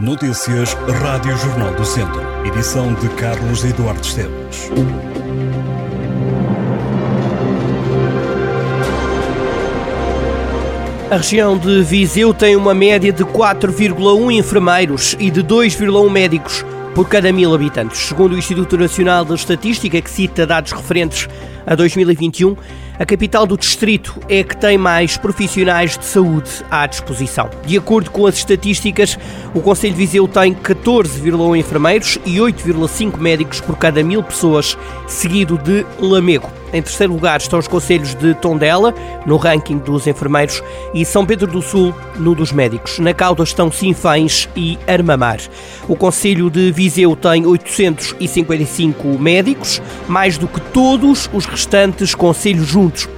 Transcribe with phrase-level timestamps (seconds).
[0.00, 0.72] Notícias
[1.02, 2.22] Rádio Jornal do Centro.
[2.46, 4.70] Edição de Carlos Eduardo Esteves.
[11.10, 16.64] A região de Viseu tem uma média de 4,1 enfermeiros e de 2,1 médicos
[16.94, 17.98] por cada mil habitantes.
[17.98, 21.28] Segundo o Instituto Nacional de Estatística, que cita dados referentes
[21.70, 22.56] a 2021,
[22.98, 27.48] a capital do distrito é que tem mais profissionais de saúde à disposição.
[27.64, 29.16] De acordo com as estatísticas,
[29.54, 35.56] o Conselho de Viseu tem 14,1 enfermeiros e 8,5 médicos por cada mil pessoas, seguido
[35.56, 36.50] de Lamego.
[36.72, 38.94] Em terceiro lugar estão os conselhos de Tondela,
[39.26, 40.62] no ranking dos enfermeiros,
[40.94, 43.00] e São Pedro do Sul, no dos médicos.
[43.00, 45.40] Na cauda estão Sinfães e Armamar.
[45.88, 51.59] O Conselho de Viseu tem 855 médicos, mais do que todos os restantes
[52.14, 53.08] conselhos juntos.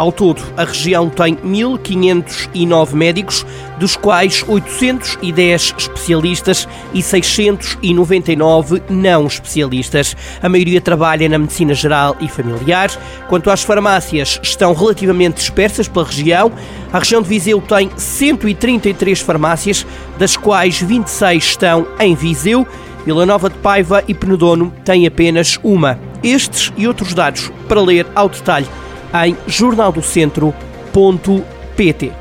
[0.00, 3.44] Ao todo, a região tem 1.509 médicos,
[3.78, 10.16] dos quais 810 especialistas e 699 não especialistas.
[10.42, 12.90] A maioria trabalha na medicina geral e familiar.
[13.28, 16.50] Quanto às farmácias, estão relativamente dispersas pela região.
[16.90, 19.86] A região de Viseu tem 133 farmácias,
[20.18, 22.66] das quais 26 estão em Viseu.
[23.04, 26.09] Vila Nova de Paiva e Penedono têm apenas uma.
[26.22, 28.68] Estes e outros dados para ler ao detalhe
[29.24, 32.19] em jornaldocentro.pt.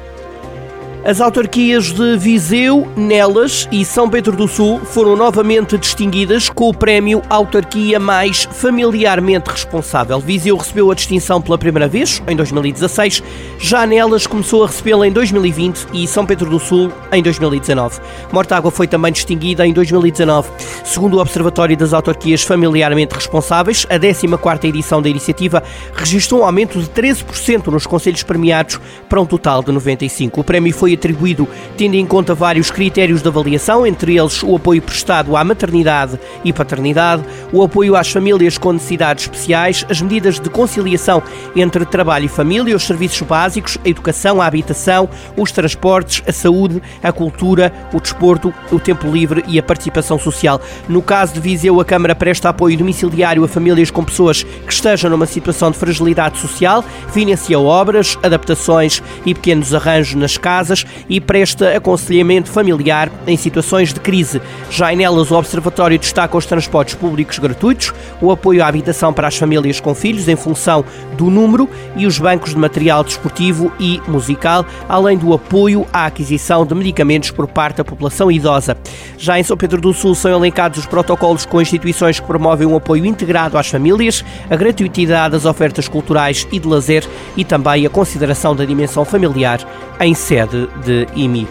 [1.06, 6.74] As autarquias de Viseu, Nelas e São Pedro do Sul foram novamente distinguidas com o
[6.74, 10.20] prémio Autarquia Mais Familiarmente Responsável.
[10.20, 13.24] Viseu recebeu a distinção pela primeira vez, em 2016,
[13.58, 18.02] já Nelas começou a recebê-la em 2020 e São Pedro do Sul em 2019.
[18.34, 20.50] Mortágua foi também distinguida em 2019.
[20.84, 25.64] Segundo o Observatório das Autarquias Familiarmente Responsáveis, a 14ª edição da iniciativa
[25.96, 30.42] registrou um aumento de 13% nos conselhos premiados para um total de 95.
[30.42, 34.56] O prémio foi foi atribuído tendo em conta vários critérios de avaliação, entre eles o
[34.56, 37.24] apoio prestado à maternidade e paternidade,
[37.54, 41.22] o apoio às famílias com necessidades especiais, as medidas de conciliação
[41.56, 45.08] entre trabalho e família, os serviços básicos, a educação, a habitação,
[45.38, 50.60] os transportes, a saúde, a cultura, o desporto, o tempo livre e a participação social.
[50.88, 55.10] No caso de Viseu, a Câmara presta apoio domiciliário a famílias com pessoas que estejam
[55.10, 61.76] numa situação de fragilidade social, financia obras, adaptações e pequenos arranjos nas casas, e presta
[61.76, 64.42] aconselhamento familiar em situações de crise.
[64.70, 69.28] Já em nelas, o Observatório destaca os transportes públicos gratuitos, o apoio à habitação para
[69.28, 70.84] as famílias com filhos em função
[71.18, 76.66] do número e os bancos de material desportivo e musical, além do apoio à aquisição
[76.66, 78.78] de medicamentos por parte da população idosa.
[79.18, 82.76] Já em São Pedro do Sul são elencados os protocolos com instituições que promovem um
[82.76, 87.90] apoio integrado às famílias, a gratuitidade das ofertas culturais e de lazer e também a
[87.90, 89.60] consideração da dimensão familiar
[90.00, 91.48] em sede de IMI.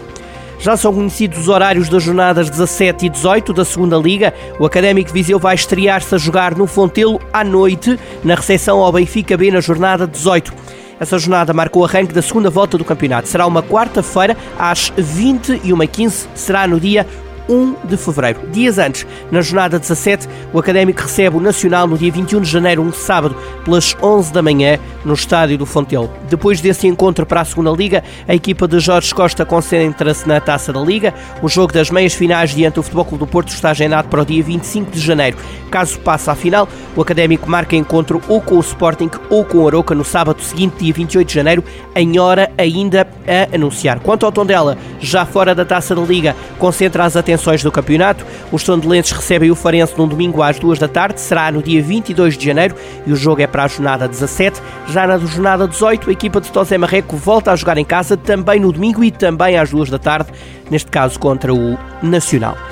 [0.59, 4.33] Já são conhecidos os horários das jornadas 17 e 18 da segunda Liga.
[4.59, 9.37] O Académico Viseu vai estrear-se a jogar no Fontelo à noite, na recepção ao Benfica
[9.37, 10.53] B na jornada 18.
[10.99, 13.29] Essa jornada marcou o arranque da segunda volta do campeonato.
[13.29, 16.27] Será uma quarta-feira às 21h15.
[16.35, 17.07] Será no dia
[17.49, 18.39] 1 de fevereiro.
[18.51, 22.81] Dias antes, na jornada 17, o Académico recebe o Nacional no dia 21 de janeiro,
[22.81, 26.09] um sábado, pelas 11 da manhã, no estádio do Fontelo.
[26.29, 30.71] Depois desse encontro para a segunda Liga, a equipa de Jorge Costa concentra-se na Taça
[30.71, 31.13] da Liga.
[31.41, 34.25] O jogo das meias finais diante do Futebol Clube do Porto está agendado para o
[34.25, 35.37] dia 25 de janeiro.
[35.71, 39.67] Caso passe à final, o Académico marca encontro ou com o Sporting ou com o
[39.67, 41.63] Aroca no sábado seguinte, dia 28 de janeiro,
[41.95, 43.99] em hora ainda a anunciar.
[43.99, 48.25] Quanto ao Tondela, já fora da Taça da Liga, concentra as atenções do campeonato.
[48.51, 52.37] Os tondelenses recebem o Farense num domingo às duas da tarde, será no dia 22
[52.37, 54.61] de janeiro e o jogo é para a jornada 17.
[54.89, 58.59] Já na jornada 18, a equipa de Tosé Marreco volta a jogar em casa também
[58.59, 60.29] no domingo e também às duas da tarde,
[60.69, 62.68] neste caso contra o Nacional.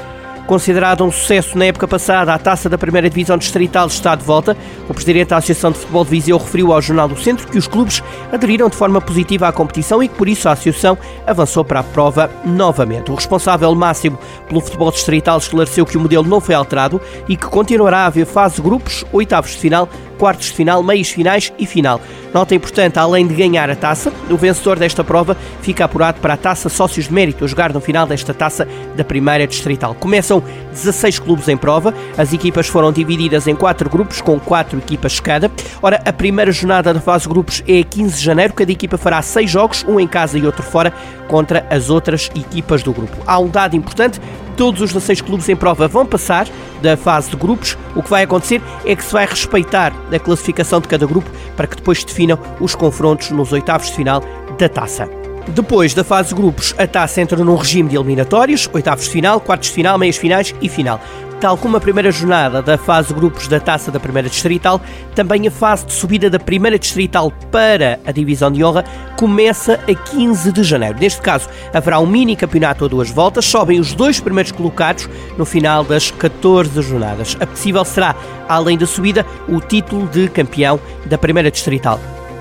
[0.48, 4.56] Considerado um sucesso na época passada, a taça da primeira divisão distrital está de volta.
[4.88, 7.68] O presidente da Associação de Futebol de Viseu referiu ao Jornal do Centro que os
[7.68, 10.98] clubes aderiram de forma positiva à competição e que por isso a associação
[11.28, 13.12] avançou para a prova novamente.
[13.12, 17.46] O responsável máximo pelo futebol distrital esclareceu que o modelo não foi alterado e que
[17.46, 22.02] continuará a haver fase grupos, oitavos de final, quartos de final, meios finais e final.
[22.34, 26.38] Nota importante, além de ganhar a taça, o vencedor desta prova fica apurado para a
[26.38, 29.96] taça Sócios de Mérito, a jogar no final desta taça da primeira distrital.
[29.96, 35.20] Começam 16 clubes em prova, as equipas foram divididas em quatro grupos, com quatro equipas
[35.20, 35.52] cada.
[35.82, 39.22] Ora, a primeira jornada da fase grupos é a 15 de janeiro, cada equipa fará
[39.22, 40.94] seis jogos, um em casa e outro fora,
[41.28, 43.18] contra as outras equipas do grupo.
[43.26, 44.20] Há um dado importante,
[44.58, 46.48] todos os 16 clubes em prova vão passar
[46.82, 47.78] da fase de grupos.
[47.96, 51.68] O que vai acontecer é que se vai respeitar a classificação de cada grupo para
[51.68, 54.22] que depois definam os confrontos nos oitavos de final
[54.58, 55.08] da taça.
[55.50, 59.40] Depois da fase de grupos, a taça entra num regime de eliminatórios, oitavos de final,
[59.40, 61.00] quartos de final, meias finais e final.
[61.40, 64.82] Tal como a primeira jornada da fase grupos da taça da primeira distrital,
[65.14, 68.84] também a fase de subida da primeira distrital para a divisão de honra
[69.16, 70.98] começa a 15 de janeiro.
[71.00, 75.08] Neste caso, haverá um mini campeonato a duas voltas, sobem os dois primeiros colocados
[75.38, 77.38] no final das 14 jornadas.
[77.40, 78.16] A possível será,
[78.50, 82.00] além da subida, o título de campeão da primeira distrital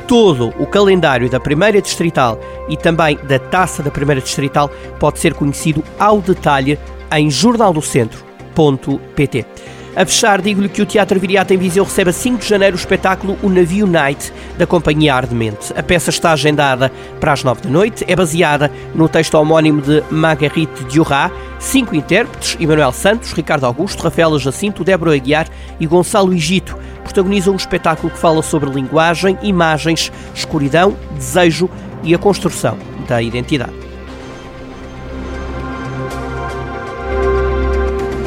[0.08, 2.38] todo o calendário da Primeira Distrital
[2.68, 4.70] e também da Taça da Primeira Distrital
[5.00, 6.78] pode ser conhecido ao detalhe
[7.10, 8.25] em jornaldocentro.pt.
[9.96, 12.78] A fechar, digo-lhe que o Teatro Viriato em Viseu recebe a 5 de janeiro o
[12.78, 15.72] espetáculo O Navio Night, da Companhia Ardemente.
[15.74, 20.02] A peça está agendada para as 9 da noite, é baseada no texto homónimo de
[20.10, 25.48] Marguerite Duras, cinco intérpretes, Emanuel Santos, Ricardo Augusto, Rafaela Jacinto, Débora Aguiar
[25.80, 31.70] e Gonçalo Egito, protagonizam um espetáculo que fala sobre linguagem, imagens, escuridão, desejo
[32.02, 32.76] e a construção
[33.08, 33.85] da identidade.